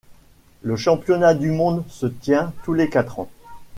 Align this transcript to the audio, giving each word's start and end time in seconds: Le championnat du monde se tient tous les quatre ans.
Le 0.63 0.75
championnat 0.77 1.35
du 1.35 1.51
monde 1.51 1.83
se 1.87 2.07
tient 2.07 2.53
tous 2.63 2.73
les 2.73 2.89
quatre 2.89 3.19
ans. 3.19 3.29